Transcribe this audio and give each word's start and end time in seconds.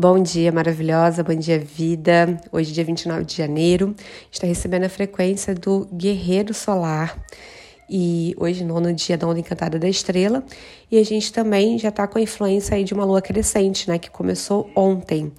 Bom 0.00 0.18
dia, 0.22 0.50
maravilhosa, 0.50 1.22
bom 1.22 1.34
dia, 1.34 1.58
vida. 1.58 2.40
Hoje, 2.50 2.72
dia 2.72 2.82
29 2.82 3.22
de 3.22 3.36
janeiro, 3.36 3.94
está 4.32 4.46
recebendo 4.46 4.84
a 4.84 4.88
frequência 4.88 5.54
do 5.54 5.86
Guerreiro 5.92 6.54
Solar. 6.54 7.22
E 7.86 8.34
hoje, 8.38 8.64
nono 8.64 8.94
dia 8.94 9.18
da 9.18 9.26
Onda 9.26 9.40
Encantada 9.40 9.78
da 9.78 9.86
Estrela. 9.86 10.42
E 10.90 10.96
a 10.96 11.04
gente 11.04 11.30
também 11.30 11.78
já 11.78 11.90
está 11.90 12.06
com 12.06 12.16
a 12.16 12.22
influência 12.22 12.76
aí 12.76 12.82
de 12.82 12.94
uma 12.94 13.04
lua 13.04 13.20
crescente, 13.20 13.90
né? 13.90 13.98
Que 13.98 14.08
começou 14.08 14.70
ontem. 14.74 15.30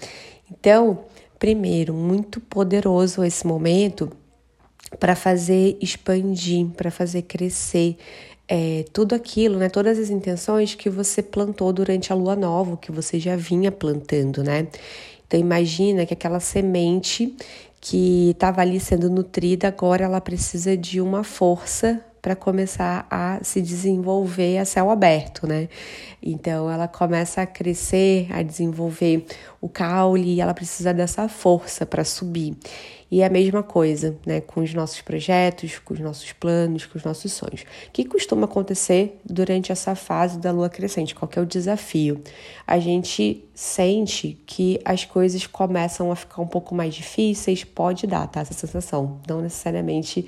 Então, 0.52 1.06
primeiro, 1.40 1.92
muito 1.92 2.40
poderoso 2.40 3.24
esse 3.24 3.48
momento 3.48 4.12
para 5.00 5.16
fazer 5.16 5.76
expandir, 5.82 6.68
para 6.68 6.92
fazer 6.92 7.24
crescer 7.24 7.98
é, 8.54 8.84
tudo 8.92 9.16
aquilo, 9.16 9.58
né? 9.58 9.70
Todas 9.70 9.98
as 9.98 10.10
intenções 10.10 10.76
que 10.76 10.90
você 10.90 11.24
plantou 11.24 11.72
durante 11.72 12.12
a 12.12 12.16
lua 12.16 12.36
nova, 12.36 12.76
que 12.76 12.92
você 12.92 13.18
já 13.18 13.34
vinha 13.38 13.72
plantando, 13.72 14.44
né? 14.44 14.68
Então 15.26 15.40
imagina 15.40 16.06
que 16.06 16.14
aquela 16.14 16.42
semente 16.42 17.34
que 17.80 18.32
estava 18.32 18.60
ali 18.60 18.78
sendo 18.78 19.10
nutrida, 19.10 19.70
agora 19.70 20.04
ela 20.04 20.20
precisa 20.20 20.76
de 20.76 21.00
uma 21.00 21.24
força 21.24 22.04
para 22.22 22.36
começar 22.36 23.08
a 23.10 23.40
se 23.42 23.62
desenvolver 23.62 24.58
a 24.58 24.66
céu 24.66 24.92
aberto, 24.92 25.48
né? 25.48 25.70
Então 26.22 26.70
ela 26.70 26.90
começa 26.90 27.42
a 27.42 27.46
crescer, 27.46 28.28
a 28.34 28.44
desenvolver 28.44 29.26
o 29.62 29.70
caule 29.70 30.36
e 30.36 30.42
ela 30.42 30.54
precisa 30.54 30.94
dessa 30.94 31.30
força 31.30 31.86
para 31.86 32.04
subir. 32.04 32.58
E 33.12 33.22
é 33.22 33.26
a 33.26 33.30
mesma 33.30 33.62
coisa, 33.62 34.18
né, 34.26 34.40
com 34.40 34.62
os 34.62 34.74
nossos 34.74 35.02
projetos, 35.02 35.78
com 35.80 35.94
os 35.94 36.00
nossos 36.00 36.32
planos, 36.32 36.86
com 36.86 36.98
os 36.98 37.04
nossos 37.04 37.34
sonhos. 37.34 37.64
O 37.88 37.92
que 37.92 38.06
costuma 38.06 38.46
acontecer 38.46 39.20
durante 39.26 39.70
essa 39.70 39.94
fase 39.96 40.40
da 40.40 40.50
lua 40.52 40.70
crescente? 40.70 41.14
Qual 41.14 41.30
é 41.36 41.42
o 41.42 41.46
desafio? 41.46 42.22
A 42.66 42.80
gente 42.80 43.44
sente 43.54 44.40
que 44.46 44.80
as 44.86 45.04
coisas 45.04 45.46
começam 45.46 46.10
a 46.10 46.16
ficar 46.16 46.42
um 46.42 46.48
pouco 46.48 46.74
mais 46.74 46.96
difíceis, 46.96 47.66
pode 47.66 48.08
dar, 48.08 48.28
tá? 48.28 48.40
Essa 48.40 48.54
sensação. 48.54 49.20
Não 49.28 49.42
necessariamente 49.42 50.26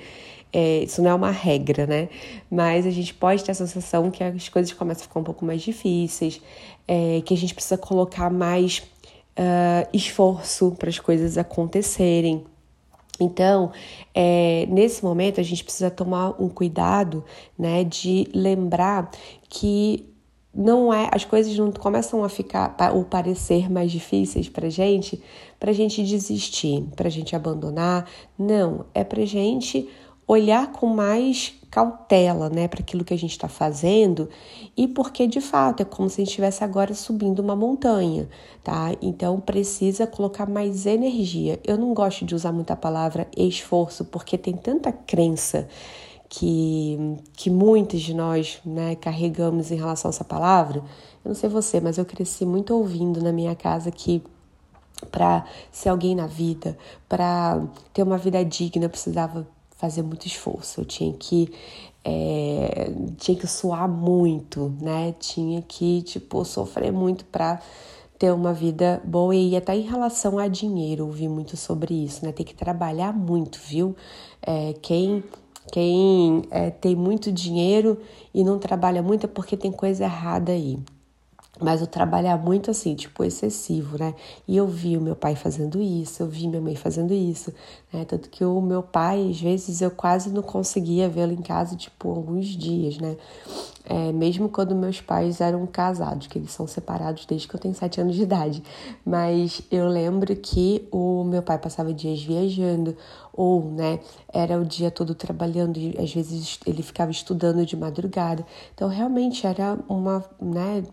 é, 0.52 0.84
isso 0.84 1.02
não 1.02 1.09
é 1.09 1.14
uma 1.16 1.31
regra, 1.31 1.88
né? 1.88 2.09
Mas 2.52 2.86
a 2.86 2.92
gente 2.92 3.14
pode 3.14 3.44
ter 3.44 3.52
a 3.52 3.56
sensação 3.56 4.11
que 4.11 4.23
as 4.23 4.50
coisas 4.50 4.72
começam 4.73 5.06
a 5.06 5.08
ficar 5.08 5.20
um 5.22 5.23
pouco 5.23 5.45
mais 5.45 5.61
difíceis, 5.61 6.39
é, 6.88 7.22
que 7.26 7.34
a 7.34 7.38
gente 7.38 7.56
precisa 7.56 7.78
colocar 7.78 8.30
mais 8.30 8.84
uh, 9.38 9.88
esforço 9.92 10.76
para 10.78 10.89
as 10.89 11.00
coisas 11.00 11.38
acontecerem. 11.38 12.45
Então, 13.19 13.72
é, 14.14 14.66
nesse 14.69 15.03
momento, 15.03 15.39
a 15.39 15.44
gente 15.44 15.64
precisa 15.64 15.92
tomar 15.92 16.42
um 16.42 16.50
cuidado, 16.50 17.23
né, 17.58 17.83
de 17.83 18.28
lembrar 18.33 19.11
que 19.47 20.05
não 20.53 20.94
é, 20.94 21.09
as 21.11 21.25
coisas 21.25 21.58
não 21.58 21.72
começam 21.72 22.23
a 22.23 22.30
ficar 22.30 22.75
ou 22.94 23.03
parecer 23.03 23.72
mais 23.72 23.92
difíceis 23.92 24.47
para 24.47 24.70
gente, 24.70 25.22
para 25.59 25.73
gente 25.73 26.03
desistir, 26.03 26.83
para 26.95 27.09
gente 27.09 27.36
abandonar. 27.36 28.08
Não, 28.38 28.86
é 28.94 29.03
para 29.03 29.25
gente 29.25 29.89
olhar 30.27 30.72
com 30.72 30.88
mais 30.88 31.53
cautela, 31.74 32.52
né, 32.52 32.68
para 32.68 32.82
aquilo 32.82 33.04
que 33.04 33.16
a 33.16 33.18
gente 33.18 33.32
está 33.32 33.48
fazendo 33.48 34.30
e 34.78 34.88
porque 34.88 35.26
de 35.26 35.42
fato 35.42 35.82
é 35.82 35.84
como 35.84 36.08
se 36.08 36.22
a 36.22 36.24
gente 36.24 36.30
estivesse 36.30 36.64
agora 36.64 36.94
subindo 36.94 37.40
uma 37.40 37.56
montanha, 37.56 38.30
tá? 38.64 38.92
Então 39.02 39.40
precisa 39.40 40.06
colocar 40.06 40.48
mais 40.48 40.86
energia. 40.86 41.60
Eu 41.64 41.76
não 41.76 41.92
gosto 41.96 42.26
de 42.26 42.36
usar 42.36 42.52
muita 42.52 42.76
palavra 42.76 43.28
esforço 43.36 44.06
porque 44.06 44.38
tem 44.38 44.54
tanta 44.54 44.92
crença 44.92 45.68
que, 46.30 47.18
que 47.34 47.50
muitos 47.50 48.02
de 48.02 48.14
nós 48.14 48.62
né, 48.64 48.94
carregamos 48.96 49.72
em 49.72 49.76
relação 49.76 50.10
a 50.10 50.14
essa 50.14 50.24
palavra. 50.24 50.78
Eu 51.26 51.30
não 51.30 51.34
sei 51.34 51.50
você, 51.50 51.82
mas 51.82 51.98
eu 51.98 52.06
cresci 52.06 52.46
muito 52.46 52.72
ouvindo 52.76 53.20
na 53.20 53.32
minha 53.32 53.56
casa 53.56 53.90
que 53.90 54.22
para 55.10 55.44
ser 55.72 55.90
alguém 55.90 56.16
na 56.16 56.28
vida, 56.28 56.78
para 57.10 57.64
ter 57.92 58.04
uma 58.04 58.20
vida 58.20 58.46
digna, 58.46 58.88
precisava 58.88 59.48
fazer 59.84 60.02
muito 60.02 60.26
esforço, 60.26 60.80
eu 60.80 60.86
tinha 60.86 61.12
que 61.12 61.52
é, 62.05 62.89
tinha 63.17 63.38
que 63.38 63.45
suar 63.45 63.86
muito, 63.89 64.73
né? 64.82 65.14
Tinha 65.20 65.61
que 65.61 66.02
tipo 66.04 66.45
sofrer 66.45 66.89
muito 66.89 67.26
para 67.26 67.60
ter 68.17 68.32
uma 68.32 68.54
vida 68.54 69.02
boa 69.04 69.36
e 69.36 69.58
até 69.58 69.76
em 69.76 69.82
relação 69.82 70.39
a 70.39 70.48
dinheiro, 70.48 71.05
ouvi 71.05 71.27
muito 71.27 71.58
sobre 71.58 71.94
isso, 71.94 72.26
né? 72.26 72.32
Tem 72.32 72.45
que 72.45 72.55
trabalhar 72.55 73.11
muito, 73.11 73.60
viu? 73.60 73.94
É, 74.42 74.73
quem 74.82 75.21
quem 75.70 76.44
é, 76.50 76.70
tem 76.70 76.95
muito 76.95 77.30
dinheiro 77.30 78.00
e 78.33 78.42
não 78.42 78.60
trabalha 78.60 79.02
muito 79.04 79.26
é 79.26 79.27
porque 79.27 79.58
tem 79.58 79.71
coisa 79.71 80.05
errada 80.05 80.54
aí. 80.54 80.80
Mas 81.61 81.81
eu 81.81 81.87
trabalhar 81.87 82.36
muito 82.36 82.71
assim, 82.71 82.95
tipo, 82.95 83.23
excessivo, 83.23 83.97
né? 83.97 84.15
E 84.47 84.58
eu 84.58 84.67
vi 84.67 84.97
o 84.97 85.02
meu 85.02 85.15
pai 85.15 85.36
fazendo 85.36 85.80
isso, 85.80 86.23
eu 86.23 86.27
vi 86.27 86.47
minha 86.47 86.61
mãe 86.61 86.75
fazendo 86.75 87.14
isso, 87.14 87.53
né? 87.91 88.03
Tanto 88.05 88.27
que 88.30 88.43
o 88.43 88.59
meu 88.59 88.81
pai, 88.81 89.30
às 89.30 89.39
vezes, 89.39 89.80
eu 89.80 89.91
quase 89.91 90.31
não 90.31 90.41
conseguia 90.41 91.08
vê-lo 91.08 91.31
em 91.31 91.41
casa, 91.43 91.75
tipo, 91.75 92.09
alguns 92.09 92.47
dias, 92.47 92.97
né? 92.97 93.15
É, 93.86 94.14
mesmo 94.14 94.47
quando 94.47 94.73
meus 94.73 95.02
pais 95.02 95.41
eram 95.41 95.67
casados, 95.67 96.27
que 96.27 96.39
eles 96.39 96.52
são 96.52 96.65
separados 96.65 97.25
desde 97.25 97.47
que 97.47 97.55
eu 97.55 97.59
tenho 97.59 97.75
sete 97.75 97.99
anos 97.99 98.15
de 98.15 98.23
idade. 98.23 98.64
Mas 99.05 99.61
eu 99.70 99.87
lembro 99.87 100.33
que 100.37 100.87
o 100.89 101.23
meu 101.25 101.43
pai 101.43 101.58
passava 101.58 101.93
dias 101.93 102.23
viajando, 102.23 102.95
ou, 103.33 103.64
né, 103.64 103.99
era 104.31 104.59
o 104.59 104.64
dia 104.64 104.91
todo 104.91 105.15
trabalhando 105.15 105.77
e 105.77 105.97
às 105.99 106.14
vezes 106.14 106.59
ele 106.65 106.83
ficava 106.83 107.11
estudando 107.11 107.65
de 107.65 107.75
madrugada. 107.75 108.45
Então, 108.73 108.87
realmente 108.87 109.45
era 109.45 109.77
uma, 109.89 110.23
né, 110.39 110.83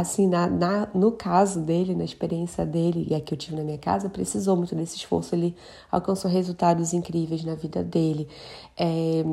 assim, 0.00 0.26
na, 0.28 0.46
na, 0.46 0.88
no 0.94 1.12
caso 1.12 1.60
dele, 1.60 1.94
na 1.94 2.04
experiência 2.04 2.64
dele, 2.64 3.06
e 3.10 3.14
a 3.14 3.20
que 3.20 3.34
eu 3.34 3.38
tive 3.38 3.56
na 3.56 3.62
minha 3.62 3.78
casa, 3.78 4.08
precisou 4.08 4.56
muito 4.56 4.74
desse 4.74 4.96
esforço. 4.96 5.34
Ele 5.34 5.54
alcançou 5.90 6.30
resultados 6.30 6.92
incríveis 6.92 7.44
na 7.44 7.54
vida 7.54 7.82
dele. 7.82 8.28
É, 8.76 9.24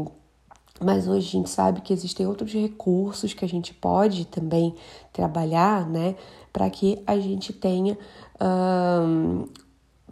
mas 0.81 1.07
hoje 1.07 1.27
a 1.27 1.31
gente 1.31 1.49
sabe 1.49 1.81
que 1.81 1.93
existem 1.93 2.27
outros 2.27 2.51
recursos 2.51 3.33
que 3.33 3.45
a 3.45 3.47
gente 3.47 3.73
pode 3.73 4.25
também 4.25 4.75
trabalhar, 5.13 5.87
né, 5.89 6.15
para 6.51 6.69
que 6.69 7.01
a 7.07 7.17
gente 7.17 7.53
tenha 7.53 7.97
um, 8.41 9.47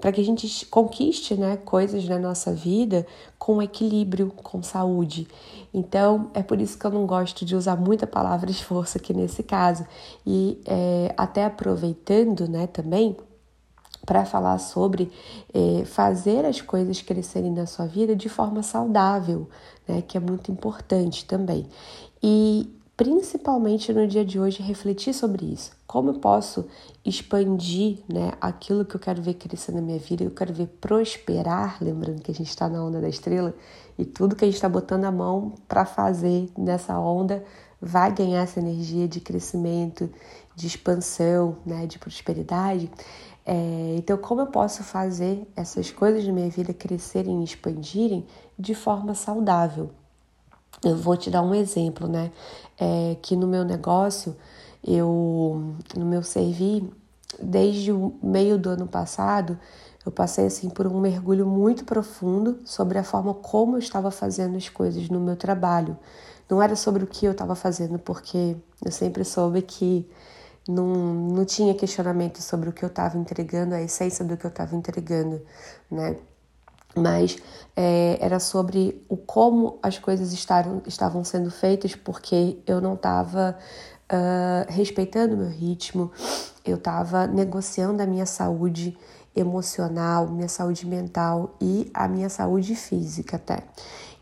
para 0.03 0.11
que 0.11 0.19
a 0.19 0.25
gente 0.25 0.65
conquiste 0.65 1.33
né, 1.33 1.55
coisas 1.55 2.05
na 2.09 2.19
nossa 2.19 2.53
vida 2.53 3.07
com 3.39 3.61
equilíbrio, 3.61 4.33
com 4.35 4.61
saúde. 4.61 5.25
Então, 5.73 6.29
é 6.33 6.43
por 6.43 6.59
isso 6.59 6.77
que 6.77 6.85
eu 6.85 6.91
não 6.91 7.05
gosto 7.05 7.45
de 7.45 7.55
usar 7.55 7.77
muita 7.77 8.05
palavra 8.05 8.51
esforço 8.51 8.97
aqui 8.97 9.13
nesse 9.13 9.43
caso. 9.43 9.87
E 10.27 10.61
é, 10.65 11.13
até 11.15 11.45
aproveitando 11.45 12.49
né, 12.49 12.67
também 12.67 13.15
para 14.05 14.25
falar 14.25 14.57
sobre 14.57 15.09
é, 15.53 15.85
fazer 15.85 16.43
as 16.43 16.59
coisas 16.59 17.01
crescerem 17.01 17.53
na 17.53 17.65
sua 17.65 17.85
vida 17.85 18.13
de 18.13 18.27
forma 18.27 18.61
saudável, 18.61 19.47
né, 19.87 20.01
que 20.05 20.17
é 20.17 20.19
muito 20.19 20.51
importante 20.51 21.23
também. 21.23 21.65
E 22.21 22.69
principalmente 22.95 23.91
no 23.91 24.07
dia 24.07 24.23
de 24.23 24.39
hoje, 24.39 24.61
refletir 24.61 25.13
sobre 25.13 25.45
isso. 25.45 25.71
Como 25.87 26.11
eu 26.11 26.19
posso 26.19 26.67
expandir 27.03 27.99
né, 28.07 28.33
aquilo 28.39 28.85
que 28.85 28.95
eu 28.95 28.99
quero 28.99 29.21
ver 29.21 29.33
crescer 29.33 29.71
na 29.71 29.81
minha 29.81 29.97
vida, 29.97 30.23
eu 30.23 30.31
quero 30.31 30.53
ver 30.53 30.67
prosperar, 30.79 31.77
lembrando 31.81 32.21
que 32.21 32.31
a 32.31 32.33
gente 32.33 32.49
está 32.49 32.69
na 32.69 32.83
onda 32.83 33.01
da 33.01 33.09
estrela 33.09 33.53
e 33.97 34.05
tudo 34.05 34.35
que 34.35 34.45
a 34.45 34.47
gente 34.47 34.55
está 34.55 34.69
botando 34.69 35.05
a 35.05 35.11
mão 35.11 35.53
para 35.67 35.85
fazer 35.85 36.49
nessa 36.57 36.97
onda 36.99 37.43
vai 37.81 38.13
ganhar 38.13 38.43
essa 38.43 38.59
energia 38.59 39.07
de 39.07 39.19
crescimento, 39.19 40.09
de 40.55 40.67
expansão, 40.67 41.57
né, 41.65 41.85
de 41.85 41.99
prosperidade. 41.99 42.89
É, 43.45 43.95
então, 43.97 44.17
como 44.17 44.41
eu 44.41 44.47
posso 44.47 44.83
fazer 44.83 45.45
essas 45.55 45.91
coisas 45.91 46.25
na 46.25 46.31
minha 46.31 46.49
vida 46.49 46.73
crescerem 46.73 47.41
e 47.41 47.43
expandirem 47.43 48.25
de 48.57 48.73
forma 48.73 49.13
saudável? 49.13 49.89
Eu 50.83 50.97
vou 50.97 51.15
te 51.15 51.29
dar 51.29 51.41
um 51.41 51.53
exemplo, 51.55 52.07
né? 52.07 52.31
É, 52.79 53.15
que 53.21 53.35
no 53.35 53.47
meu 53.47 53.63
negócio, 53.63 54.35
eu, 54.83 55.75
no 55.95 56.05
meu 56.05 56.23
servir, 56.23 56.89
desde 57.41 57.91
o 57.91 58.13
meio 58.21 58.57
do 58.57 58.69
ano 58.69 58.87
passado, 58.87 59.57
eu 60.05 60.11
passei 60.11 60.45
assim 60.45 60.69
por 60.69 60.85
um 60.85 60.99
mergulho 60.99 61.45
muito 61.45 61.85
profundo 61.85 62.59
sobre 62.65 62.97
a 62.97 63.03
forma 63.03 63.33
como 63.33 63.75
eu 63.75 63.79
estava 63.79 64.11
fazendo 64.11 64.57
as 64.57 64.67
coisas 64.67 65.07
no 65.09 65.19
meu 65.19 65.35
trabalho. 65.37 65.97
Não 66.49 66.61
era 66.61 66.75
sobre 66.75 67.03
o 67.03 67.07
que 67.07 67.25
eu 67.25 67.31
estava 67.31 67.55
fazendo, 67.55 67.97
porque 67.97 68.57
eu 68.83 68.91
sempre 68.91 69.23
soube 69.23 69.61
que 69.61 70.05
não, 70.67 70.85
não 70.85 71.45
tinha 71.45 71.73
questionamento 71.73 72.41
sobre 72.41 72.69
o 72.69 72.73
que 72.73 72.83
eu 72.83 72.87
estava 72.87 73.17
entregando, 73.17 73.75
a 73.75 73.81
essência 73.81 74.25
do 74.25 74.35
que 74.35 74.45
eu 74.45 74.49
estava 74.49 74.75
entregando, 74.75 75.41
né? 75.89 76.17
Mas 76.95 77.37
é, 77.75 78.17
era 78.21 78.39
sobre 78.39 79.03
o 79.09 79.17
como 79.17 79.79
as 79.81 79.97
coisas 79.97 80.31
estavam, 80.31 80.81
estavam 80.85 81.23
sendo 81.23 81.49
feitas, 81.49 81.95
porque 81.95 82.59
eu 82.67 82.79
não 82.79 82.93
estava 82.93 83.57
uh, 84.11 84.71
respeitando 84.71 85.35
o 85.35 85.37
meu 85.37 85.49
ritmo, 85.49 86.11
eu 86.63 86.75
estava 86.75 87.27
negociando 87.27 88.01
a 88.01 88.05
minha 88.05 88.25
saúde 88.25 88.97
emocional, 89.35 90.27
minha 90.27 90.47
saúde 90.47 90.85
mental 90.85 91.55
e 91.59 91.89
a 91.93 92.07
minha 92.07 92.29
saúde 92.29 92.75
física 92.75 93.37
até. 93.37 93.63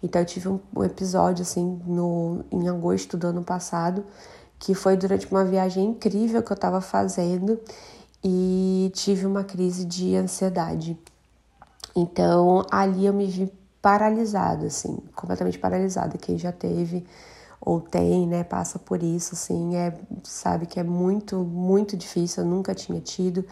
Então 0.01 0.21
eu 0.21 0.25
tive 0.25 0.47
um, 0.47 0.59
um 0.75 0.83
episódio 0.83 1.43
assim 1.43 1.81
no, 1.85 2.43
em 2.51 2.67
agosto 2.69 3.17
do 3.17 3.27
ano 3.27 3.43
passado, 3.43 4.05
que 4.57 4.73
foi 4.73 4.95
durante 4.95 5.27
uma 5.29 5.43
viagem 5.43 5.85
incrível 5.85 6.41
que 6.41 6.51
eu 6.51 6.55
estava 6.55 6.79
fazendo 6.81 7.59
e 8.23 8.91
tive 8.93 9.25
uma 9.25 9.43
crise 9.43 9.83
de 9.83 10.15
ansiedade. 10.15 10.97
Então, 11.95 12.65
ali 12.71 13.05
eu 13.05 13.13
me 13.13 13.25
vi 13.27 13.51
paralisada, 13.81 14.67
assim, 14.67 14.97
completamente 15.15 15.59
paralisada. 15.59 16.17
Quem 16.17 16.37
já 16.37 16.51
teve 16.51 17.05
ou 17.59 17.79
tem, 17.79 18.27
né, 18.27 18.43
passa 18.43 18.79
por 18.79 19.03
isso, 19.03 19.35
assim, 19.35 19.75
é, 19.75 19.93
sabe 20.23 20.65
que 20.65 20.79
é 20.79 20.83
muito, 20.83 21.37
muito 21.37 21.95
difícil, 21.95 22.43
eu 22.43 22.49
nunca 22.49 22.73
tinha 22.73 22.99
tido. 22.99 23.45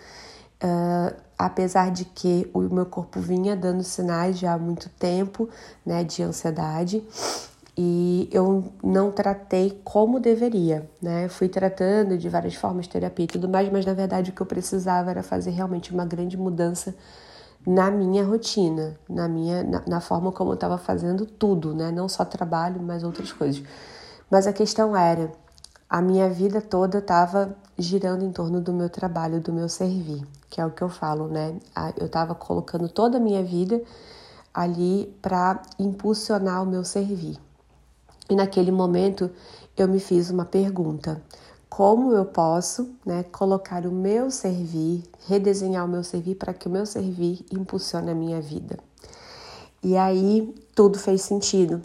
Uh, 0.62 1.16
apesar 1.38 1.92
de 1.92 2.04
que 2.04 2.50
o 2.54 2.60
meu 2.62 2.86
corpo 2.86 3.20
vinha 3.20 3.56
dando 3.56 3.84
sinais 3.84 4.38
já 4.38 4.54
há 4.54 4.58
muito 4.58 4.90
tempo, 4.90 5.48
né, 5.86 6.04
de 6.04 6.24
ansiedade, 6.24 7.04
e 7.78 8.28
eu 8.34 8.74
não 8.84 9.10
tratei 9.10 9.80
como 9.86 10.20
deveria, 10.20 10.90
né? 11.02 11.30
Fui 11.30 11.48
tratando 11.48 12.18
de 12.18 12.28
várias 12.28 12.54
formas, 12.54 12.88
terapia 12.88 13.24
e 13.24 13.28
tudo 13.28 13.48
mais, 13.48 13.72
mas 13.72 13.86
na 13.86 13.94
verdade 13.94 14.32
o 14.32 14.34
que 14.34 14.42
eu 14.42 14.46
precisava 14.46 15.12
era 15.12 15.24
fazer 15.24 15.52
realmente 15.52 15.94
uma 15.94 16.06
grande 16.06 16.36
mudança 16.36 16.94
na 17.66 17.92
minha 17.92 18.24
rotina, 18.26 18.98
na 19.10 19.28
minha 19.28 19.64
na, 19.64 19.84
na 19.86 20.02
forma 20.02 20.32
como 20.32 20.52
eu 20.52 20.56
estava 20.56 20.78
fazendo 20.78 21.26
tudo, 21.26 21.74
né? 21.76 21.92
Não 21.92 22.08
só 22.08 22.26
trabalho, 22.26 22.82
mas 22.82 23.04
outras 23.04 23.32
coisas. 23.32 23.64
Mas 24.30 24.48
a 24.48 24.54
questão 24.54 24.96
era, 24.96 25.32
a 25.90 26.02
minha 26.02 26.30
vida 26.30 26.62
toda 26.62 27.00
estava 27.00 27.56
girando 27.78 28.24
em 28.24 28.32
torno 28.32 28.62
do 28.62 28.72
meu 28.72 28.90
trabalho, 28.90 29.42
do 29.42 29.52
meu 29.52 29.68
servir, 29.68 30.26
que 30.50 30.62
é 30.62 30.66
o 30.66 30.72
que 30.72 30.82
eu 30.82 30.90
falo, 30.90 31.28
né? 31.28 31.56
Eu 31.98 32.06
estava 32.06 32.36
colocando 32.36 32.88
toda 32.88 33.18
a 33.18 33.22
minha 33.22 33.44
vida 33.44 33.82
ali 34.54 35.16
para 35.22 35.62
impulsionar 35.80 36.62
o 36.64 36.66
meu 36.66 36.84
servir. 36.84 37.38
E 38.30 38.36
naquele 38.36 38.72
momento 38.72 39.32
eu 39.76 39.88
me 39.88 40.00
fiz 40.00 40.30
uma 40.30 40.46
pergunta: 40.46 41.22
como 41.70 42.12
eu 42.12 42.26
posso, 42.26 42.96
né, 43.06 43.24
colocar 43.24 43.86
o 43.86 43.92
meu 43.92 44.32
servir, 44.32 45.04
redesenhar 45.28 45.86
o 45.86 45.88
meu 45.88 46.04
servir 46.04 46.36
para 46.36 46.54
que 46.54 46.68
o 46.68 46.72
meu 46.72 46.86
servir 46.86 47.46
impulsione 47.52 48.10
a 48.12 48.16
minha 48.16 48.42
vida? 48.42 48.80
E 49.84 49.96
aí 49.96 50.54
tudo 50.76 50.98
fez 51.00 51.22
sentido 51.22 51.82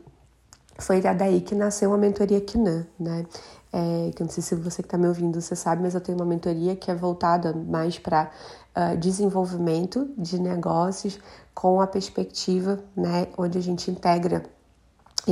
foi 0.78 1.00
daí 1.00 1.40
que 1.40 1.54
nasceu 1.54 1.92
a 1.92 1.98
mentoria 1.98 2.40
Kinan, 2.40 2.86
né? 2.98 3.26
É, 3.72 4.10
que 4.14 4.22
eu 4.22 4.26
não 4.26 4.32
sei 4.32 4.42
se 4.42 4.54
você 4.54 4.82
que 4.82 4.86
está 4.86 4.96
me 4.96 5.08
ouvindo, 5.08 5.40
você 5.40 5.56
sabe, 5.56 5.82
mas 5.82 5.94
eu 5.94 6.00
tenho 6.00 6.16
uma 6.16 6.24
mentoria 6.24 6.76
que 6.76 6.90
é 6.92 6.94
voltada 6.94 7.52
mais 7.52 7.98
para 7.98 8.30
uh, 8.76 8.96
desenvolvimento 8.96 10.08
de 10.16 10.38
negócios 10.38 11.18
com 11.52 11.80
a 11.80 11.86
perspectiva, 11.86 12.78
né, 12.96 13.26
onde 13.36 13.58
a 13.58 13.60
gente 13.60 13.90
integra 13.90 14.44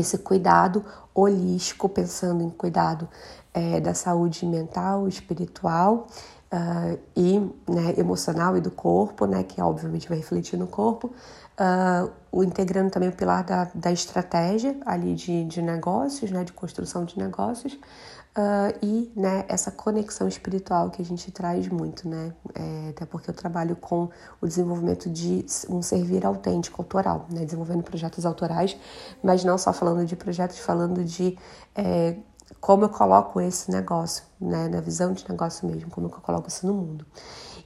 esse 0.01 0.19
cuidado 0.19 0.85
holístico, 1.15 1.89
pensando 1.89 2.43
em 2.43 2.51
cuidado 2.51 3.09
é, 3.53 3.81
da 3.81 3.95
saúde 3.95 4.47
mental, 4.47 5.07
espiritual 5.07 6.07
uh, 6.53 6.99
e 7.15 7.39
né, 7.71 7.95
emocional 7.99 8.57
e 8.57 8.61
do 8.61 8.71
corpo, 8.71 9.27
né, 9.27 9.43
que 9.43 9.61
obviamente 9.61 10.09
vai 10.09 10.19
refletir 10.19 10.59
no 10.59 10.67
corpo, 10.67 11.11
Uh, 11.53 12.11
o 12.33 12.43
integrando 12.43 12.91
também 12.91 13.11
o 13.11 13.13
pilar 13.13 13.45
da, 13.45 13.71
da 13.75 13.93
estratégia 13.93 14.75
ali 14.87 15.15
de, 15.15 15.45
de 15.45 15.61
negócios, 15.61 16.31
né, 16.31 16.43
de 16.43 16.53
construção 16.53 17.05
de 17.05 17.19
negócios, 17.19 17.75
uh, 17.75 18.75
e 18.81 19.13
né, 19.15 19.45
essa 19.49 19.71
conexão 19.71 20.27
espiritual 20.27 20.91
que 20.91 21.03
a 21.03 21.05
gente 21.05 21.31
traz 21.31 21.69
muito, 21.69 22.09
né, 22.09 22.33
é, 22.55 22.89
até 22.89 23.05
porque 23.05 23.29
eu 23.29 23.35
trabalho 23.35 23.77
com 23.77 24.09
o 24.41 24.47
desenvolvimento 24.47 25.11
de 25.11 25.45
um 25.69 25.83
servir 25.83 26.25
autêntico, 26.25 26.81
autoral, 26.81 27.27
né, 27.31 27.45
desenvolvendo 27.45 27.83
projetos 27.83 28.25
autorais, 28.25 28.79
mas 29.23 29.45
não 29.45 29.59
só 29.59 29.71
falando 29.71 30.07
de 30.07 30.17
projetos, 30.17 30.59
falando 30.59 31.05
de 31.05 31.39
é, 31.77 32.17
como 32.61 32.85
eu 32.85 32.89
coloco 32.89 33.43
esse 33.43 33.71
negócio, 33.71 34.25
né, 34.41 34.69
na 34.69 34.81
visão 34.81 35.13
de 35.13 35.29
negócio 35.29 35.69
mesmo, 35.69 35.91
como 35.91 36.07
eu 36.07 36.11
coloco 36.11 36.49
isso 36.49 36.67
no 36.67 36.73
mundo. 36.73 37.05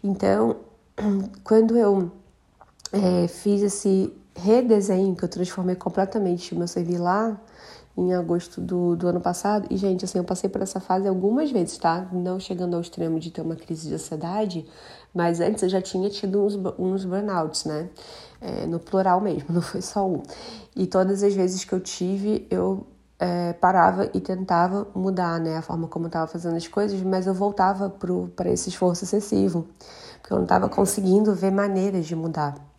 Então, 0.03 0.57
quando 1.45 1.77
eu 1.77 2.11
é, 2.93 3.29
fiz 3.29 3.63
esse 3.63 4.13
redesenho 4.37 5.15
que 5.15 5.25
eu 5.25 5.29
transformei 5.29 5.75
completamente 5.75 6.55
o 6.55 6.59
meu 6.59 6.69
servir 6.69 6.99
lá 6.99 7.41
em 7.97 8.13
agosto 8.13 8.61
do, 8.61 8.95
do 8.95 9.09
ano 9.09 9.21
passado. 9.21 9.67
E, 9.71 9.77
gente, 9.77 10.05
assim, 10.05 10.19
eu 10.19 10.25
passei 10.25 10.51
por 10.51 10.61
essa 10.61 10.79
fase 10.79 11.09
algumas 11.09 11.51
vezes, 11.51 11.79
tá? 11.79 12.07
Não 12.13 12.39
chegando 12.39 12.75
ao 12.75 12.81
extremo 12.81 13.19
de 13.19 13.31
ter 13.31 13.41
uma 13.41 13.57
crise 13.57 13.89
de 13.89 13.95
ansiedade, 13.95 14.67
mas 15.15 15.41
antes 15.41 15.63
eu 15.63 15.69
já 15.69 15.81
tinha 15.81 16.11
tido 16.11 16.45
uns, 16.45 16.55
uns 16.79 17.05
burnouts, 17.05 17.65
né? 17.65 17.89
É, 18.41 18.67
no 18.67 18.79
plural 18.79 19.21
mesmo, 19.21 19.47
não 19.55 19.63
foi 19.63 19.81
só 19.81 20.07
um. 20.07 20.23
E 20.75 20.87
todas 20.87 21.23
as 21.23 21.35
vezes 21.35 21.65
que 21.65 21.73
eu 21.73 21.81
tive, 21.81 22.47
eu 22.51 22.87
é, 23.19 23.55
parava 23.55 24.11
e 24.13 24.21
tentava 24.21 24.87
mudar, 24.95 25.41
né? 25.41 25.57
A 25.57 25.63
forma 25.63 25.89
como 25.89 26.05
eu 26.05 26.09
estava 26.09 26.27
fazendo 26.27 26.57
as 26.57 26.69
coisas, 26.69 27.01
mas 27.01 27.27
eu 27.27 27.33
voltava 27.33 27.89
para 27.89 28.51
esse 28.51 28.69
esforço 28.69 29.05
excessivo, 29.05 29.67
porque 30.21 30.35
eu 30.35 30.37
não 30.37 30.45
estava 30.45 30.69
conseguindo 30.69 31.35
ver 31.35 31.51
maneiras 31.51 32.07
de 32.07 32.15
mudar. 32.15 32.76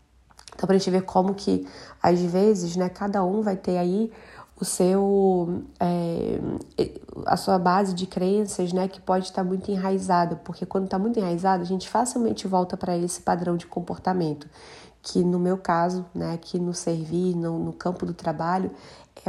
Então, 0.57 0.65
para 0.65 0.75
a 0.75 0.79
gente 0.79 0.89
ver 0.89 1.03
como 1.03 1.35
que, 1.35 1.67
às 2.01 2.19
vezes, 2.19 2.75
né, 2.75 2.89
cada 2.89 3.23
um 3.23 3.43
vai 3.43 3.55
ter 3.55 3.77
aí 3.77 4.11
o 4.59 4.65
seu 4.65 5.63
é, 5.79 6.39
a 7.27 7.37
sua 7.37 7.59
base 7.59 7.93
de 7.93 8.07
crenças, 8.07 8.73
né, 8.73 8.87
que 8.87 8.99
pode 8.99 9.25
estar 9.25 9.43
muito 9.43 9.69
enraizada, 9.69 10.35
porque 10.37 10.65
quando 10.65 10.85
está 10.85 10.97
muito 10.97 11.19
enraizada, 11.19 11.61
a 11.61 11.65
gente 11.65 11.87
facilmente 11.87 12.47
volta 12.47 12.75
para 12.75 12.97
esse 12.97 13.21
padrão 13.21 13.55
de 13.55 13.67
comportamento, 13.67 14.49
que 15.03 15.23
no 15.23 15.37
meu 15.37 15.59
caso, 15.59 16.03
né, 16.13 16.39
que 16.41 16.57
no 16.57 16.73
servir, 16.73 17.35
no, 17.35 17.59
no 17.59 17.71
campo 17.71 18.03
do 18.03 18.15
trabalho, 18.15 18.71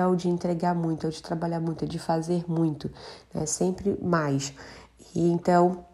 é 0.00 0.06
o 0.06 0.14
de 0.14 0.28
entregar 0.28 0.74
muito, 0.74 1.04
é 1.04 1.08
o 1.08 1.12
de 1.12 1.22
trabalhar 1.22 1.60
muito, 1.60 1.84
é 1.84 1.88
de 1.88 1.98
fazer 1.98 2.44
muito, 2.48 2.90
né, 3.34 3.44
sempre 3.44 3.98
mais. 4.02 4.54
E 5.14 5.30
então 5.30 5.84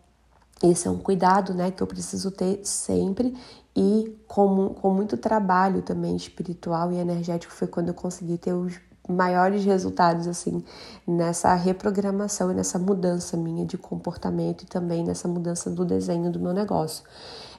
esse 0.62 0.86
é 0.86 0.90
um 0.90 0.98
cuidado, 0.98 1.54
né, 1.54 1.70
que 1.70 1.82
eu 1.82 1.86
preciso 1.86 2.30
ter 2.30 2.60
sempre 2.64 3.34
e 3.76 4.16
com, 4.28 4.68
com 4.70 4.90
muito 4.90 5.16
trabalho 5.16 5.82
também 5.82 6.14
espiritual 6.14 6.92
e 6.92 6.96
energético 6.96 7.52
foi 7.52 7.66
quando 7.66 7.88
eu 7.88 7.94
consegui 7.94 8.38
ter 8.38 8.52
os 8.52 8.74
maiores 9.08 9.64
resultados 9.64 10.26
assim 10.26 10.64
nessa 11.06 11.54
reprogramação 11.54 12.50
e 12.50 12.54
nessa 12.54 12.78
mudança 12.78 13.36
minha 13.36 13.66
de 13.66 13.76
comportamento 13.76 14.62
e 14.62 14.66
também 14.66 15.04
nessa 15.04 15.28
mudança 15.28 15.70
do 15.70 15.84
desenho 15.84 16.30
do 16.30 16.40
meu 16.40 16.52
negócio. 16.52 17.04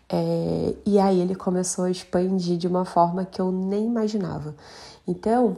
É, 0.07 0.75
e 0.85 1.00
aí 1.00 1.19
ele 1.19 1.35
começou 1.35 1.85
a 1.85 1.91
expandir 1.91 2.57
de 2.57 2.67
uma 2.67 2.85
forma 2.85 3.25
que 3.25 3.41
eu 3.41 3.51
nem 3.51 3.85
imaginava. 3.85 4.56
Então 5.07 5.57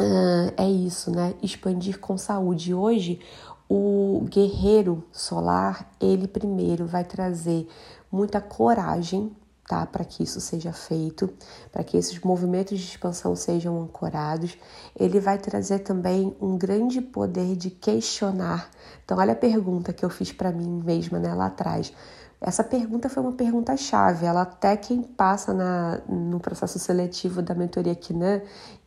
uh, 0.00 0.52
é 0.56 0.68
isso, 0.68 1.10
né? 1.10 1.34
Expandir 1.42 1.98
com 1.98 2.18
saúde. 2.18 2.74
Hoje 2.74 3.20
o 3.68 4.26
guerreiro 4.28 5.04
solar 5.12 5.88
ele 6.00 6.26
primeiro 6.26 6.86
vai 6.86 7.04
trazer 7.04 7.68
muita 8.10 8.40
coragem 8.40 9.30
tá? 9.70 9.86
Para 9.86 10.04
que 10.04 10.24
isso 10.24 10.40
seja 10.40 10.72
feito, 10.72 11.32
para 11.70 11.84
que 11.84 11.96
esses 11.96 12.18
movimentos 12.22 12.76
de 12.76 12.84
expansão 12.84 13.36
sejam 13.36 13.80
ancorados. 13.80 14.58
Ele 14.98 15.20
vai 15.20 15.38
trazer 15.38 15.78
também 15.78 16.36
um 16.40 16.58
grande 16.58 17.00
poder 17.00 17.54
de 17.54 17.70
questionar. 17.70 18.68
Então, 19.04 19.16
olha 19.18 19.32
a 19.32 19.36
pergunta 19.36 19.92
que 19.92 20.04
eu 20.04 20.10
fiz 20.10 20.32
para 20.32 20.50
mim 20.50 20.82
mesma 20.84 21.20
né, 21.20 21.32
lá 21.32 21.46
atrás. 21.46 21.92
Essa 22.40 22.64
pergunta 22.64 23.08
foi 23.08 23.22
uma 23.22 23.32
pergunta 23.32 23.76
chave. 23.76 24.24
Ela 24.24 24.42
até 24.42 24.76
quem 24.76 25.02
passa 25.02 25.52
na, 25.52 26.00
no 26.08 26.40
processo 26.40 26.78
seletivo 26.78 27.42
da 27.42 27.54
mentoria 27.54 27.94
Kinan 27.94 28.40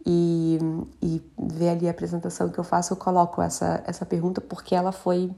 e, 0.06 0.58
e 1.02 1.22
vê 1.38 1.70
ali 1.70 1.88
a 1.88 1.92
apresentação 1.92 2.50
que 2.50 2.60
eu 2.60 2.64
faço, 2.64 2.94
eu 2.94 2.98
coloco 2.98 3.42
essa, 3.42 3.84
essa 3.86 4.06
pergunta 4.06 4.42
porque 4.42 4.74
ela 4.74 4.92
foi 4.92 5.32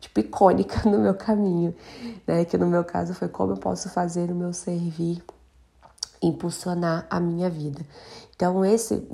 tipo, 0.00 0.20
icônica 0.20 0.82
no 0.88 0.98
meu 0.98 1.14
caminho, 1.14 1.74
né? 2.26 2.44
Que 2.44 2.56
no 2.56 2.66
meu 2.66 2.84
caso 2.84 3.12
foi 3.14 3.28
como 3.28 3.52
eu 3.52 3.58
posso 3.58 3.88
fazer 3.90 4.30
o 4.30 4.34
meu 4.34 4.52
servir 4.52 5.22
impulsionar 6.22 7.06
a 7.10 7.20
minha 7.20 7.48
vida. 7.48 7.84
Então, 8.34 8.64
esse 8.64 9.04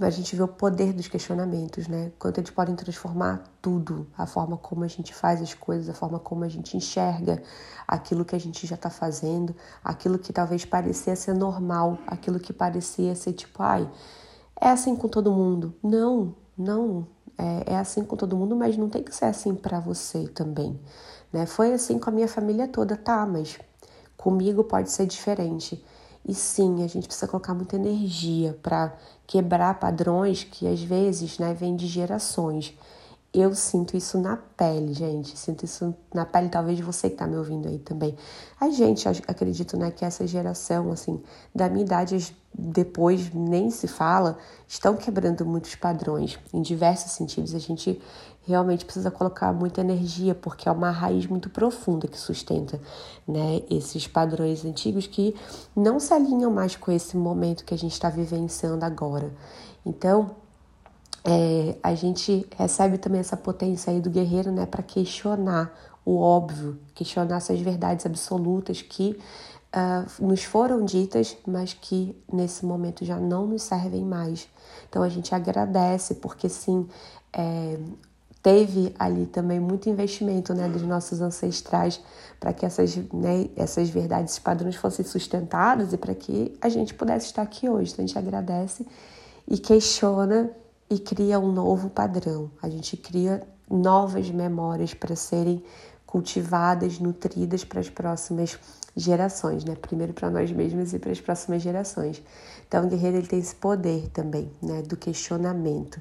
a 0.00 0.10
gente 0.10 0.36
vê 0.36 0.42
o 0.42 0.46
poder 0.46 0.92
dos 0.92 1.08
questionamentos, 1.08 1.88
né? 1.88 2.12
Quanto 2.16 2.38
eles 2.38 2.50
podem 2.50 2.76
transformar 2.76 3.42
tudo, 3.60 4.06
a 4.16 4.24
forma 4.24 4.56
como 4.56 4.84
a 4.84 4.86
gente 4.86 5.12
faz 5.12 5.42
as 5.42 5.52
coisas, 5.52 5.88
a 5.88 5.94
forma 5.94 6.20
como 6.20 6.44
a 6.44 6.48
gente 6.48 6.76
enxerga 6.76 7.42
aquilo 7.88 8.24
que 8.24 8.36
a 8.36 8.38
gente 8.38 8.66
já 8.68 8.76
está 8.76 8.88
fazendo, 8.88 9.52
aquilo 9.82 10.16
que 10.16 10.32
talvez 10.32 10.64
parecia 10.64 11.16
ser 11.16 11.34
normal, 11.34 11.98
aquilo 12.06 12.38
que 12.38 12.52
parecia 12.52 13.16
ser 13.16 13.32
tipo, 13.32 13.60
ai, 13.60 13.90
é 14.60 14.68
assim 14.68 14.94
com 14.94 15.08
todo 15.08 15.32
mundo. 15.32 15.74
Não, 15.82 16.36
não, 16.56 17.04
é, 17.36 17.72
é 17.74 17.76
assim 17.76 18.04
com 18.04 18.16
todo 18.16 18.36
mundo, 18.36 18.54
mas 18.54 18.76
não 18.76 18.88
tem 18.88 19.02
que 19.02 19.12
ser 19.12 19.24
assim 19.24 19.56
para 19.56 19.80
você 19.80 20.28
também. 20.28 20.78
Né? 21.32 21.46
Foi 21.46 21.72
assim 21.72 21.98
com 21.98 22.10
a 22.10 22.12
minha 22.12 22.28
família 22.28 22.68
toda, 22.68 22.96
tá, 22.96 23.26
mas 23.26 23.58
comigo 24.16 24.62
pode 24.62 24.90
ser 24.90 25.06
diferente. 25.06 25.84
E 26.28 26.34
sim, 26.34 26.84
a 26.84 26.86
gente 26.86 27.06
precisa 27.06 27.26
colocar 27.26 27.54
muita 27.54 27.76
energia 27.76 28.56
para 28.62 28.94
quebrar 29.26 29.80
padrões 29.80 30.44
que 30.44 30.66
às 30.66 30.82
vezes 30.82 31.38
né, 31.38 31.54
vêm 31.54 31.74
de 31.74 31.86
gerações. 31.86 32.74
Eu 33.32 33.54
sinto 33.54 33.96
isso 33.96 34.18
na 34.18 34.36
pele, 34.36 34.94
gente. 34.94 35.36
Sinto 35.36 35.64
isso 35.64 35.94
na 36.14 36.24
pele, 36.24 36.48
talvez 36.48 36.80
você 36.80 37.10
que 37.10 37.16
tá 37.16 37.26
me 37.26 37.36
ouvindo 37.36 37.68
aí 37.68 37.78
também. 37.78 38.16
A 38.58 38.70
gente, 38.70 39.06
acredito, 39.08 39.76
né, 39.76 39.90
que 39.90 40.04
essa 40.04 40.26
geração, 40.26 40.90
assim, 40.90 41.22
da 41.54 41.68
minha 41.68 41.84
idade 41.84 42.34
depois 42.54 43.32
nem 43.32 43.70
se 43.70 43.86
fala, 43.86 44.38
estão 44.66 44.96
quebrando 44.96 45.44
muitos 45.44 45.74
padrões 45.74 46.38
em 46.52 46.62
diversos 46.62 47.12
sentidos. 47.12 47.54
A 47.54 47.58
gente 47.58 48.00
realmente 48.46 48.86
precisa 48.86 49.10
colocar 49.10 49.52
muita 49.52 49.82
energia, 49.82 50.34
porque 50.34 50.66
é 50.66 50.72
uma 50.72 50.90
raiz 50.90 51.26
muito 51.26 51.50
profunda 51.50 52.08
que 52.08 52.18
sustenta, 52.18 52.80
né, 53.26 53.62
esses 53.70 54.08
padrões 54.08 54.64
antigos 54.64 55.06
que 55.06 55.36
não 55.76 56.00
se 56.00 56.14
alinham 56.14 56.50
mais 56.50 56.74
com 56.74 56.90
esse 56.90 57.14
momento 57.14 57.64
que 57.64 57.74
a 57.74 57.78
gente 57.78 57.92
está 57.92 58.08
vivenciando 58.08 58.86
agora. 58.86 59.30
Então, 59.84 60.34
é, 61.30 61.76
a 61.82 61.94
gente 61.94 62.46
recebe 62.56 62.96
também 62.96 63.20
essa 63.20 63.36
potência 63.36 63.92
aí 63.92 64.00
do 64.00 64.08
guerreiro, 64.08 64.50
né, 64.50 64.64
para 64.64 64.82
questionar 64.82 65.70
o 66.02 66.16
óbvio, 66.18 66.78
questionar 66.94 67.36
essas 67.36 67.60
verdades 67.60 68.06
absolutas 68.06 68.80
que 68.80 69.20
uh, 69.76 70.26
nos 70.26 70.42
foram 70.44 70.82
ditas, 70.86 71.36
mas 71.46 71.74
que 71.74 72.16
nesse 72.32 72.64
momento 72.64 73.04
já 73.04 73.20
não 73.20 73.46
nos 73.46 73.60
servem 73.60 74.06
mais. 74.06 74.48
Então 74.88 75.02
a 75.02 75.08
gente 75.10 75.34
agradece, 75.34 76.14
porque 76.14 76.48
sim, 76.48 76.88
é, 77.30 77.78
teve 78.42 78.94
ali 78.98 79.26
também 79.26 79.60
muito 79.60 79.90
investimento 79.90 80.54
né, 80.54 80.66
dos 80.66 80.80
nossos 80.80 81.20
ancestrais 81.20 82.00
para 82.40 82.54
que 82.54 82.64
essas, 82.64 82.96
né, 83.12 83.50
essas 83.54 83.90
verdades, 83.90 84.38
padrões 84.38 84.76
fossem 84.76 85.04
sustentados 85.04 85.92
e 85.92 85.98
para 85.98 86.14
que 86.14 86.56
a 86.58 86.70
gente 86.70 86.94
pudesse 86.94 87.26
estar 87.26 87.42
aqui 87.42 87.68
hoje. 87.68 87.92
Então 87.92 88.02
a 88.02 88.08
gente 88.08 88.18
agradece 88.18 88.86
e 89.46 89.58
questiona 89.58 90.50
e 90.90 90.98
cria 90.98 91.38
um 91.38 91.52
novo 91.52 91.90
padrão. 91.90 92.50
A 92.62 92.68
gente 92.68 92.96
cria 92.96 93.46
novas 93.70 94.30
memórias 94.30 94.94
para 94.94 95.14
serem 95.14 95.62
cultivadas, 96.06 96.98
nutridas 96.98 97.64
para 97.64 97.80
as 97.80 97.90
próximas 97.90 98.58
gerações, 98.96 99.64
né? 99.64 99.76
Primeiro 99.76 100.14
para 100.14 100.30
nós 100.30 100.50
mesmos 100.50 100.94
e 100.94 100.98
para 100.98 101.12
as 101.12 101.20
próximas 101.20 101.62
gerações. 101.62 102.22
Então, 102.66 102.84
o 102.84 102.88
guerreiro 102.88 103.18
ele 103.18 103.26
tem 103.26 103.38
esse 103.38 103.54
poder 103.54 104.08
também, 104.08 104.50
né, 104.62 104.82
do 104.82 104.96
questionamento. 104.96 106.00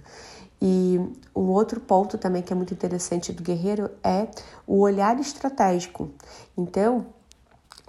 E 0.62 1.00
um 1.36 1.50
outro 1.50 1.80
ponto 1.80 2.18
também 2.18 2.42
que 2.42 2.52
é 2.52 2.56
muito 2.56 2.74
interessante 2.74 3.32
do 3.32 3.44
guerreiro 3.44 3.92
é 4.04 4.28
o 4.66 4.80
olhar 4.80 5.20
estratégico. 5.20 6.10
Então, 6.58 7.06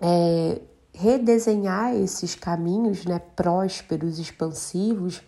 é, 0.00 0.60
redesenhar 0.92 1.94
esses 1.94 2.34
caminhos 2.34 3.04
né, 3.04 3.20
prósperos, 3.36 4.18
expansivos, 4.18 5.22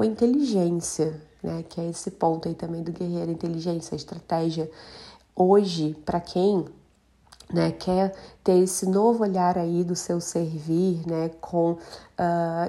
com 0.00 0.04
inteligência, 0.04 1.20
né? 1.42 1.62
Que 1.68 1.78
é 1.78 1.90
esse 1.90 2.10
ponto 2.12 2.48
aí 2.48 2.54
também 2.54 2.82
do 2.82 2.90
guerreiro, 2.90 3.30
inteligência, 3.30 3.94
estratégia. 3.94 4.70
Hoje, 5.36 5.94
para 6.06 6.18
quem 6.18 6.64
né, 7.52 7.70
quer 7.72 8.14
ter 8.42 8.56
esse 8.62 8.86
novo 8.86 9.24
olhar 9.24 9.58
aí 9.58 9.84
do 9.84 9.94
seu 9.94 10.18
servir, 10.18 11.06
né, 11.06 11.30
com 11.38 11.72
uh, 11.72 11.78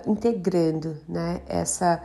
integrando, 0.05 0.97
né, 1.07 1.41
essa 1.47 2.03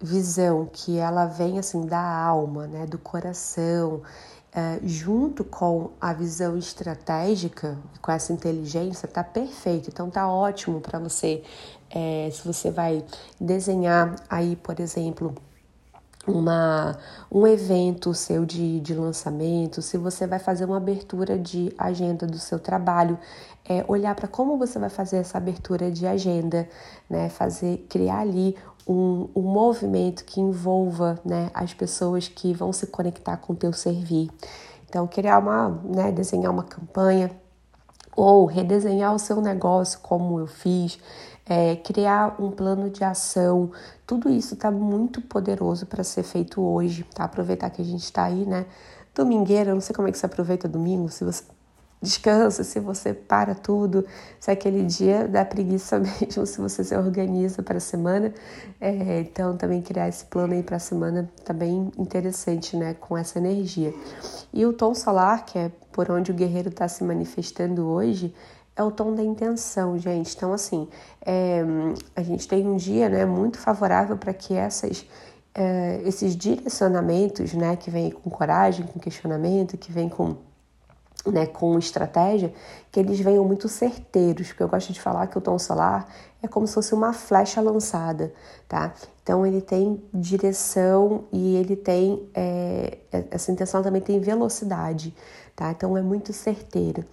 visão 0.00 0.68
que 0.72 0.98
ela 0.98 1.26
vem 1.26 1.58
assim 1.58 1.84
da 1.84 2.00
alma, 2.00 2.68
né, 2.68 2.86
do 2.86 2.98
coração, 2.98 3.94
uh, 4.54 4.86
junto 4.86 5.42
com 5.42 5.90
a 6.00 6.12
visão 6.12 6.56
estratégica, 6.56 7.76
com 8.00 8.12
essa 8.12 8.32
inteligência, 8.32 9.08
tá 9.08 9.24
perfeito. 9.24 9.90
Então 9.90 10.08
tá 10.08 10.30
ótimo 10.30 10.80
para 10.80 11.00
você 11.00 11.42
é, 11.90 12.30
se 12.32 12.46
você 12.46 12.70
vai 12.70 13.04
desenhar 13.40 14.16
aí, 14.28 14.56
por 14.56 14.78
exemplo, 14.78 15.34
uma, 16.26 16.96
um 17.30 17.46
evento 17.46 18.14
seu 18.14 18.44
de, 18.44 18.80
de 18.80 18.94
lançamento, 18.94 19.82
se 19.82 19.98
você 19.98 20.26
vai 20.26 20.38
fazer 20.38 20.64
uma 20.64 20.76
abertura 20.76 21.38
de 21.38 21.72
agenda 21.76 22.26
do 22.26 22.38
seu 22.38 22.58
trabalho, 22.58 23.18
é, 23.64 23.84
olhar 23.88 24.14
para 24.14 24.28
como 24.28 24.56
você 24.56 24.78
vai 24.78 24.90
fazer 24.90 25.18
essa 25.18 25.38
abertura 25.38 25.90
de 25.90 26.06
agenda, 26.06 26.68
né? 27.08 27.28
Fazer, 27.28 27.86
criar 27.88 28.20
ali 28.20 28.56
um, 28.86 29.28
um 29.34 29.42
movimento 29.42 30.24
que 30.24 30.40
envolva 30.40 31.20
né, 31.24 31.50
as 31.54 31.72
pessoas 31.72 32.28
que 32.28 32.52
vão 32.52 32.72
se 32.72 32.86
conectar 32.86 33.36
com 33.36 33.52
o 33.52 33.56
teu 33.56 33.72
servir. 33.72 34.30
Então, 34.88 35.06
criar 35.06 35.38
uma, 35.38 35.68
né, 35.84 36.10
desenhar 36.10 36.52
uma 36.52 36.64
campanha 36.64 37.30
ou 38.16 38.44
redesenhar 38.46 39.14
o 39.14 39.18
seu 39.18 39.40
negócio 39.40 40.00
como 40.00 40.40
eu 40.40 40.46
fiz, 40.46 40.98
é, 41.50 41.74
criar 41.74 42.40
um 42.40 42.48
plano 42.48 42.88
de 42.88 43.02
ação, 43.02 43.72
tudo 44.06 44.30
isso 44.30 44.54
está 44.54 44.70
muito 44.70 45.20
poderoso 45.20 45.84
para 45.84 46.04
ser 46.04 46.22
feito 46.22 46.62
hoje, 46.62 47.04
tá? 47.12 47.24
Aproveitar 47.24 47.68
que 47.70 47.82
a 47.82 47.84
gente 47.84 48.04
está 48.04 48.22
aí, 48.22 48.46
né? 48.46 48.66
Domingueira, 49.12 49.74
não 49.74 49.80
sei 49.80 49.92
como 49.92 50.06
é 50.06 50.12
que 50.12 50.18
você 50.18 50.26
aproveita 50.26 50.68
domingo, 50.68 51.08
se 51.08 51.24
você 51.24 51.42
descansa, 52.00 52.62
se 52.62 52.78
você 52.78 53.12
para 53.12 53.52
tudo, 53.52 54.06
se 54.38 54.48
é 54.48 54.54
aquele 54.54 54.84
dia 54.84 55.26
dá 55.26 55.44
preguiça 55.44 55.98
mesmo, 56.22 56.46
se 56.46 56.60
você 56.60 56.84
se 56.84 56.96
organiza 56.96 57.64
para 57.64 57.78
a 57.78 57.80
semana. 57.80 58.32
É, 58.80 59.18
então, 59.18 59.56
também 59.56 59.82
criar 59.82 60.08
esse 60.08 60.24
plano 60.26 60.54
aí 60.54 60.62
para 60.62 60.76
a 60.76 60.80
semana 60.80 61.28
tá 61.44 61.52
bem 61.52 61.90
interessante, 61.98 62.76
né? 62.76 62.94
Com 62.94 63.18
essa 63.18 63.40
energia. 63.40 63.92
E 64.54 64.64
o 64.64 64.72
tom 64.72 64.94
solar, 64.94 65.44
que 65.44 65.58
é 65.58 65.72
por 65.90 66.12
onde 66.12 66.30
o 66.30 66.34
guerreiro 66.34 66.68
está 66.68 66.86
se 66.86 67.02
manifestando 67.02 67.88
hoje, 67.88 68.32
é 68.80 68.82
o 68.82 68.90
tom 68.90 69.14
da 69.14 69.22
intenção, 69.22 69.98
gente. 69.98 70.34
Então, 70.34 70.52
assim, 70.52 70.88
é, 71.24 71.62
a 72.16 72.22
gente 72.22 72.48
tem 72.48 72.66
um 72.66 72.76
dia 72.76 73.08
né, 73.08 73.24
muito 73.26 73.58
favorável 73.58 74.16
para 74.16 74.32
que 74.32 74.54
essas, 74.54 75.06
é, 75.54 76.00
esses 76.04 76.34
direcionamentos, 76.36 77.52
né, 77.52 77.76
que 77.76 77.90
vem 77.90 78.10
com 78.10 78.30
coragem, 78.30 78.86
com 78.86 78.98
questionamento, 78.98 79.76
que 79.76 79.92
vem 79.92 80.08
com 80.08 80.36
né, 81.26 81.46
com 81.46 81.78
estratégia, 81.78 82.52
que 82.90 82.98
eles 82.98 83.20
venham 83.20 83.44
muito 83.44 83.68
certeiros, 83.68 84.48
porque 84.48 84.62
eu 84.62 84.68
gosto 84.68 84.92
de 84.92 85.00
falar 85.00 85.26
que 85.26 85.36
o 85.36 85.40
tom 85.40 85.58
solar 85.58 86.08
é 86.42 86.48
como 86.48 86.66
se 86.66 86.74
fosse 86.74 86.94
uma 86.94 87.12
flecha 87.12 87.60
lançada, 87.60 88.32
tá? 88.66 88.94
Então 89.22 89.46
ele 89.46 89.60
tem 89.60 90.02
direção 90.12 91.24
e 91.30 91.56
ele 91.56 91.76
tem 91.76 92.26
é, 92.34 92.98
essa 93.30 93.52
intenção 93.52 93.82
também 93.82 94.00
tem 94.00 94.18
velocidade, 94.18 95.14
tá? 95.54 95.70
Então 95.70 95.96
é 95.96 96.02
muito 96.02 96.32
certeiro. 96.32 97.04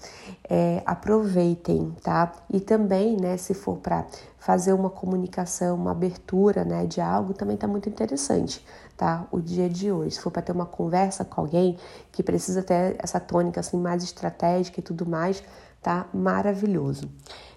É, 0.49 0.81
aproveitem, 0.85 1.93
tá? 2.01 2.31
E 2.49 2.61
também, 2.61 3.17
né, 3.17 3.35
se 3.35 3.53
for 3.53 3.77
para 3.77 4.05
fazer 4.39 4.71
uma 4.71 4.89
comunicação, 4.89 5.75
uma 5.75 5.91
abertura, 5.91 6.63
né, 6.63 6.85
de 6.85 7.01
algo, 7.01 7.33
também 7.33 7.57
tá 7.57 7.67
muito 7.67 7.89
interessante, 7.89 8.65
tá? 8.97 9.27
O 9.31 9.39
dia 9.39 9.69
de 9.69 9.91
hoje, 9.91 10.15
se 10.15 10.21
for 10.21 10.31
para 10.31 10.41
ter 10.41 10.51
uma 10.51 10.65
conversa 10.65 11.23
com 11.23 11.39
alguém 11.39 11.77
que 12.11 12.23
precisa 12.23 12.63
ter 12.63 12.97
essa 12.99 13.19
tônica 13.19 13.59
assim 13.59 13.77
mais 13.77 14.03
estratégica 14.03 14.79
e 14.79 14.83
tudo 14.83 15.05
mais, 15.05 15.43
tá? 15.81 16.07
Maravilhoso. 16.13 17.09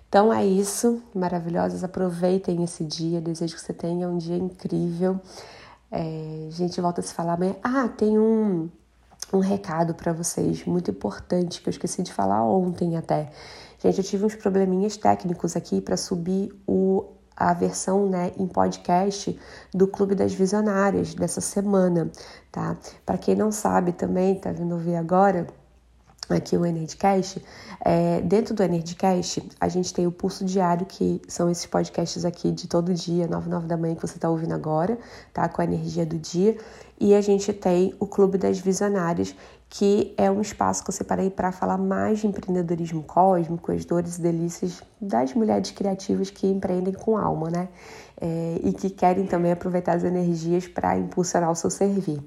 Então 0.09 0.33
é 0.33 0.45
isso, 0.45 1.03
maravilhosas. 1.15 1.83
Aproveitem 1.83 2.63
esse 2.63 2.85
dia. 2.85 3.21
Desejo 3.21 3.55
que 3.55 3.61
você 3.61 3.73
tenha 3.73 4.09
um 4.09 4.19
dia 4.19 4.37
incrível. 4.37 5.21
É, 5.91 6.47
a 6.49 6.51
gente 6.51 6.81
volta 6.81 7.01
a 7.01 7.05
se 7.05 7.15
falar 7.15 7.35
amanhã. 7.35 7.57
Ah, 7.63 7.89
tem 7.89 8.19
um 8.19 8.69
um 9.33 9.39
recado 9.39 9.95
para 9.95 10.13
vocês 10.13 10.65
muito 10.65 10.91
importante 10.91 11.61
que 11.61 11.69
eu 11.69 11.71
esqueci 11.71 12.03
de 12.03 12.13
falar 12.13 12.43
ontem 12.43 12.97
até. 12.97 13.31
Gente, 13.79 13.99
eu 13.99 14.05
tive 14.05 14.25
uns 14.25 14.35
probleminhas 14.35 14.97
técnicos 14.97 15.57
aqui 15.57 15.81
para 15.81 15.97
subir 15.97 16.53
o 16.67 17.05
a 17.41 17.55
versão 17.55 18.07
né, 18.07 18.33
em 18.39 18.47
podcast 18.47 19.37
do 19.73 19.89
Clube 19.89 20.15
das 20.15 20.35
Visionárias 20.35 21.15
dessa 21.15 21.41
semana, 21.41 22.11
tá? 22.53 22.77
Para 23.07 23.17
quem 23.17 23.35
não 23.35 23.51
sabe 23.51 23.93
também, 23.93 24.35
tá 24.35 24.53
vindo 24.53 24.77
ver 24.77 24.97
agora, 24.97 25.47
aqui 26.29 26.55
o 26.57 26.67
Energycast, 26.67 27.43
é, 27.81 28.21
dentro 28.21 28.55
do 28.55 28.63
Energycast 28.63 29.43
a 29.59 29.69
gente 29.69 29.93
tem 29.93 30.07
o 30.07 30.13
pulso 30.13 30.45
diário, 30.45 30.85
que 30.85 31.21
são 31.27 31.51
esses 31.51 31.65
podcasts 31.65 32.27
aqui 32.27 32.53
de 32.53 32.69
todo 32.69 32.93
dia, 32.93 33.27
9, 33.27 33.49
9 33.49 33.67
da 33.67 33.77
manhã 33.77 33.95
que 33.95 34.03
você 34.03 34.17
está 34.17 34.29
ouvindo 34.29 34.53
agora, 34.53 34.99
tá? 35.33 35.49
Com 35.49 35.63
a 35.63 35.65
energia 35.65 36.05
do 36.05 36.19
dia. 36.19 36.59
E 37.01 37.15
a 37.15 37.21
gente 37.23 37.53
tem 37.55 37.95
o 37.99 38.07
Clube 38.07 38.37
das 38.37 38.59
Visionárias, 38.59 39.35
que 39.71 40.13
é 40.17 40.29
um 40.29 40.41
espaço 40.41 40.83
que 40.83 40.91
eu 40.91 40.93
separei 40.93 41.31
para 41.31 41.53
falar 41.53 41.79
mais 41.79 42.19
de 42.19 42.27
empreendedorismo 42.27 43.05
cósmico, 43.05 43.71
as 43.71 43.85
dores 43.85 44.19
e 44.19 44.21
delícias 44.21 44.83
das 45.01 45.33
mulheres 45.33 45.71
criativas 45.71 46.29
que 46.29 46.49
empreendem 46.49 46.93
com 46.93 47.17
alma, 47.17 47.49
né? 47.49 47.69
É, 48.21 48.61
e 48.65 48.73
que 48.73 48.91
querem 48.91 49.27
também 49.27 49.53
aproveitar 49.53 49.95
as 49.95 50.03
energias 50.03 50.67
para 50.67 50.99
impulsionar 50.99 51.51
o 51.51 51.55
seu 51.55 51.71
servir. 51.71 52.21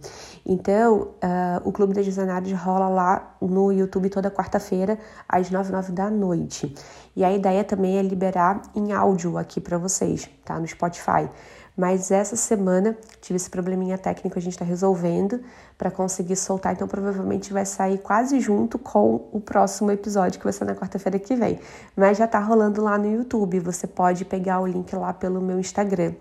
Então, 0.44 1.10
uh, 1.22 1.68
o 1.68 1.72
Clube 1.72 1.94
das 1.94 2.06
Visionárias 2.06 2.58
rola 2.58 2.88
lá 2.88 3.36
no 3.40 3.72
YouTube 3.72 4.10
toda 4.10 4.32
quarta-feira, 4.32 4.98
às 5.28 5.52
9 5.52 5.72
9 5.72 5.92
da 5.92 6.10
noite. 6.10 6.74
E 7.16 7.24
a 7.24 7.32
ideia 7.32 7.64
também 7.64 7.98
é 7.98 8.02
liberar 8.02 8.62
em 8.74 8.92
áudio 8.94 9.38
aqui 9.38 9.60
para 9.60 9.78
vocês, 9.78 10.28
tá? 10.46 10.58
No 10.60 10.66
Spotify. 10.66 11.30
Mas 11.76 12.12
essa 12.12 12.36
semana 12.36 12.96
tive 13.20 13.38
esse 13.38 13.50
probleminha 13.50 13.98
técnico, 13.98 14.38
a 14.38 14.42
gente 14.42 14.54
está 14.54 14.64
resolvendo 14.64 15.42
para 15.78 15.90
conseguir 15.90 16.36
soltar, 16.36 16.74
então 16.74 16.88
provavelmente 16.88 17.52
vai 17.52 17.66
sair 17.66 17.98
quase 17.98 18.40
junto 18.40 18.78
com 18.78 19.28
o 19.32 19.42
próximo 19.42 19.92
episódio, 19.92 20.40
que 20.40 20.44
vai 20.44 20.54
ser 20.54 20.66
na 20.66 20.76
quarta-feira 20.76 21.18
que 21.18 21.36
vem. 21.36 21.60
Mas 21.96 22.18
já 22.18 22.26
está 22.26 22.40
rolando 22.40 22.82
lá 22.82 22.98
no 22.98 23.12
YouTube, 23.12 23.60
você 23.60 23.88
pode 23.88 24.24
pegar 24.24 24.60
o 24.60 24.68
link 24.68 24.96
lá 24.96 25.12
pelo 25.14 25.42
meu 25.42 25.60
Instagram. 25.60 26.14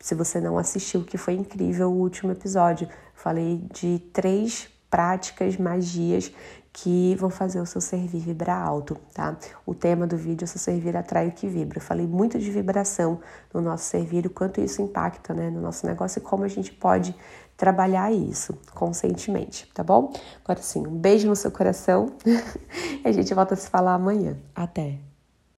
se 0.00 0.14
você 0.14 0.40
não 0.40 0.56
assistiu, 0.56 1.04
que 1.04 1.18
foi 1.18 1.34
incrível 1.34 1.90
o 1.90 1.96
último 1.96 2.30
episódio. 2.30 2.88
Falei 3.14 3.64
de 3.72 3.98
três 4.12 4.68
práticas, 4.88 5.56
magias 5.56 6.32
que 6.72 7.14
vão 7.16 7.30
fazer 7.30 7.60
o 7.60 7.66
seu 7.66 7.80
servir 7.80 8.20
vibrar 8.20 8.60
alto, 8.60 8.96
tá? 9.12 9.36
O 9.66 9.74
tema 9.74 10.06
do 10.06 10.16
vídeo 10.16 10.44
é 10.44 10.46
seu 10.46 10.60
servir 10.60 10.96
atrai 10.96 11.28
o 11.28 11.32
que 11.32 11.48
vibra. 11.48 11.78
Eu 11.78 11.82
falei 11.82 12.06
muito 12.06 12.38
de 12.38 12.50
vibração 12.50 13.20
no 13.52 13.60
nosso 13.60 13.84
servir, 13.84 14.26
o 14.26 14.30
quanto 14.30 14.60
isso 14.60 14.80
impacta, 14.82 15.34
né, 15.34 15.50
no 15.50 15.60
nosso 15.60 15.86
negócio 15.86 16.18
e 16.18 16.22
como 16.22 16.44
a 16.44 16.48
gente 16.48 16.72
pode 16.72 17.14
trabalhar 17.56 18.12
isso 18.12 18.56
conscientemente, 18.72 19.68
tá 19.74 19.82
bom? 19.82 20.12
Agora 20.44 20.62
sim, 20.62 20.86
um 20.86 20.96
beijo 20.96 21.26
no 21.26 21.34
seu 21.34 21.50
coração 21.50 22.12
e 22.24 23.08
a 23.08 23.12
gente 23.12 23.34
volta 23.34 23.54
a 23.54 23.56
se 23.56 23.68
falar 23.68 23.94
amanhã. 23.94 24.36
Até! 24.54 25.07